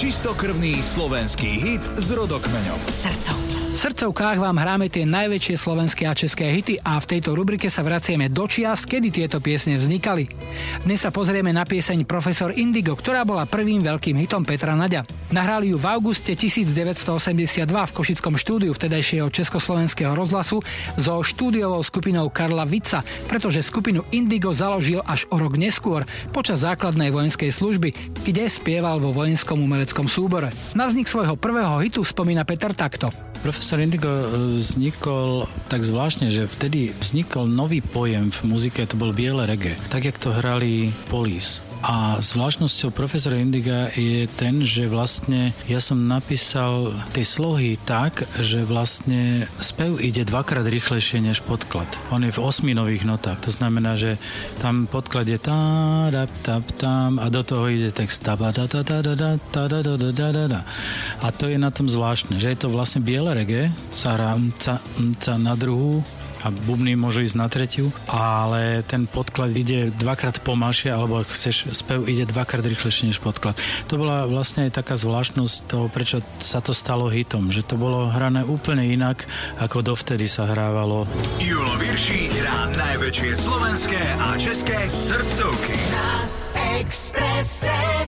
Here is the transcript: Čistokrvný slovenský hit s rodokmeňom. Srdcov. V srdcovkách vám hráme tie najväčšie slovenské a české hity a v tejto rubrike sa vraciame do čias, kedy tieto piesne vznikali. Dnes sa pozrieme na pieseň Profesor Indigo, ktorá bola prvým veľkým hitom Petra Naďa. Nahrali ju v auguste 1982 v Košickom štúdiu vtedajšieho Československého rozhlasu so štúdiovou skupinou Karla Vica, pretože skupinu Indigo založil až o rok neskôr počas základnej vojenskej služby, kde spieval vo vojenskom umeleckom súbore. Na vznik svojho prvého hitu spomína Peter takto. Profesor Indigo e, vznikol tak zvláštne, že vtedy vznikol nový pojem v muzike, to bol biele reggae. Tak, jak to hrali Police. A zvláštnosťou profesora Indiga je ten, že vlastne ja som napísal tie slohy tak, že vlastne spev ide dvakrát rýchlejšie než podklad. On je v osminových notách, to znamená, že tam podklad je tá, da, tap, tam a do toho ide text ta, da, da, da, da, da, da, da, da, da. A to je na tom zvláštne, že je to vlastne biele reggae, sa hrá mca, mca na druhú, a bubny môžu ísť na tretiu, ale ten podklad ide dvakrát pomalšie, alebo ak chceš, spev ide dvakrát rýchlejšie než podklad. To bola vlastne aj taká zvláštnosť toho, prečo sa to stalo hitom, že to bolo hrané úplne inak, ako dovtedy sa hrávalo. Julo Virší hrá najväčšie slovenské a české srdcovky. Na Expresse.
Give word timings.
Čistokrvný 0.00 0.80
slovenský 0.80 1.60
hit 1.60 1.84
s 2.00 2.08
rodokmeňom. 2.16 2.80
Srdcov. 2.88 3.36
V 3.70 3.78
srdcovkách 3.78 4.40
vám 4.40 4.56
hráme 4.56 4.88
tie 4.88 5.04
najväčšie 5.04 5.60
slovenské 5.60 6.08
a 6.08 6.16
české 6.16 6.48
hity 6.56 6.80
a 6.80 6.96
v 6.96 7.06
tejto 7.16 7.36
rubrike 7.36 7.68
sa 7.68 7.84
vraciame 7.84 8.32
do 8.32 8.48
čias, 8.48 8.88
kedy 8.88 9.12
tieto 9.12 9.44
piesne 9.44 9.76
vznikali. 9.76 10.24
Dnes 10.88 11.04
sa 11.04 11.12
pozrieme 11.12 11.52
na 11.52 11.68
pieseň 11.68 12.08
Profesor 12.08 12.48
Indigo, 12.56 12.96
ktorá 12.96 13.28
bola 13.28 13.44
prvým 13.44 13.84
veľkým 13.84 14.16
hitom 14.24 14.40
Petra 14.42 14.72
Naďa. 14.72 15.04
Nahrali 15.30 15.70
ju 15.70 15.76
v 15.76 15.86
auguste 15.86 16.32
1982 16.32 17.68
v 17.68 17.92
Košickom 17.92 18.34
štúdiu 18.40 18.72
vtedajšieho 18.72 19.28
Československého 19.28 20.16
rozhlasu 20.16 20.64
so 20.96 21.20
štúdiovou 21.20 21.84
skupinou 21.84 22.26
Karla 22.32 22.64
Vica, 22.64 23.04
pretože 23.28 23.62
skupinu 23.62 24.02
Indigo 24.16 24.50
založil 24.50 25.04
až 25.04 25.28
o 25.30 25.36
rok 25.36 25.60
neskôr 25.60 26.08
počas 26.34 26.66
základnej 26.66 27.12
vojenskej 27.14 27.52
služby, 27.52 27.94
kde 28.26 28.48
spieval 28.50 28.98
vo 28.98 29.14
vojenskom 29.14 29.62
umeleckom 29.62 29.89
súbore. 30.10 30.50
Na 30.78 30.86
vznik 30.86 31.08
svojho 31.08 31.34
prvého 31.34 31.82
hitu 31.82 32.04
spomína 32.04 32.46
Peter 32.46 32.74
takto. 32.74 33.29
Profesor 33.40 33.80
Indigo 33.80 34.08
e, 34.08 34.24
vznikol 34.60 35.48
tak 35.72 35.80
zvláštne, 35.80 36.28
že 36.28 36.44
vtedy 36.44 36.92
vznikol 36.92 37.48
nový 37.48 37.80
pojem 37.80 38.28
v 38.28 38.40
muzike, 38.44 38.84
to 38.84 39.00
bol 39.00 39.16
biele 39.16 39.48
reggae. 39.48 39.80
Tak, 39.88 40.04
jak 40.04 40.20
to 40.20 40.36
hrali 40.36 40.92
Police. 41.08 41.64
A 41.80 42.20
zvláštnosťou 42.20 42.92
profesora 42.92 43.40
Indiga 43.40 43.88
je 43.96 44.28
ten, 44.28 44.60
že 44.60 44.84
vlastne 44.84 45.56
ja 45.64 45.80
som 45.80 45.96
napísal 45.96 46.92
tie 47.16 47.24
slohy 47.24 47.80
tak, 47.88 48.20
že 48.36 48.68
vlastne 48.68 49.48
spev 49.56 49.96
ide 49.96 50.28
dvakrát 50.28 50.68
rýchlejšie 50.68 51.24
než 51.24 51.40
podklad. 51.40 51.88
On 52.12 52.20
je 52.20 52.28
v 52.28 52.42
osminových 52.44 53.08
notách, 53.08 53.40
to 53.40 53.48
znamená, 53.48 53.96
že 53.96 54.20
tam 54.60 54.84
podklad 54.84 55.24
je 55.24 55.40
tá, 55.40 55.60
da, 56.12 56.28
tap, 56.44 56.68
tam 56.76 57.16
a 57.16 57.32
do 57.32 57.40
toho 57.40 57.72
ide 57.72 57.96
text 57.96 58.28
ta, 58.28 58.36
da, 58.36 58.52
da, 58.52 58.68
da, 58.68 59.00
da, 59.00 59.16
da, 59.16 59.64
da, 59.64 59.80
da, 59.80 60.10
da, 60.12 60.44
da. 60.52 60.60
A 61.24 61.32
to 61.32 61.48
je 61.48 61.56
na 61.56 61.72
tom 61.72 61.88
zvláštne, 61.88 62.36
že 62.36 62.52
je 62.52 62.60
to 62.60 62.68
vlastne 62.68 63.00
biele 63.00 63.29
reggae, 63.32 63.70
sa 63.90 64.14
hrá 64.18 64.36
mca, 64.36 64.78
mca 64.98 65.34
na 65.38 65.54
druhú, 65.54 66.02
a 66.40 66.48
bubny 66.48 66.96
môžu 66.96 67.20
ísť 67.20 67.36
na 67.36 67.48
tretiu, 67.52 67.92
ale 68.08 68.80
ten 68.88 69.04
podklad 69.04 69.52
ide 69.52 69.92
dvakrát 69.92 70.40
pomalšie, 70.40 70.88
alebo 70.88 71.20
ak 71.20 71.28
chceš, 71.36 71.68
spev 71.76 72.08
ide 72.08 72.24
dvakrát 72.24 72.64
rýchlejšie 72.64 73.12
než 73.12 73.20
podklad. 73.20 73.56
To 73.92 74.00
bola 74.00 74.24
vlastne 74.24 74.68
aj 74.68 74.80
taká 74.80 74.96
zvláštnosť 74.96 75.56
toho, 75.68 75.86
prečo 75.92 76.24
sa 76.40 76.64
to 76.64 76.72
stalo 76.72 77.12
hitom, 77.12 77.52
že 77.52 77.60
to 77.60 77.76
bolo 77.76 78.08
hrané 78.08 78.40
úplne 78.40 78.88
inak, 78.88 79.28
ako 79.60 79.84
dovtedy 79.92 80.24
sa 80.24 80.48
hrávalo. 80.48 81.04
Julo 81.36 81.76
Virší 81.76 82.32
hrá 82.40 82.72
najväčšie 82.72 83.32
slovenské 83.36 84.00
a 84.00 84.28
české 84.40 84.88
srdcovky. 84.88 85.76
Na 85.92 86.08
Expresse. 86.80 87.90